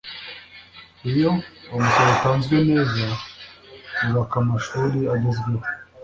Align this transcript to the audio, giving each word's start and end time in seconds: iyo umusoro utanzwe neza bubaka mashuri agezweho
iyo 1.09 1.31
umusoro 1.75 2.09
utanzwe 2.17 2.55
neza 2.69 3.05
bubaka 4.01 4.35
mashuri 4.49 4.99
agezweho 5.13 5.67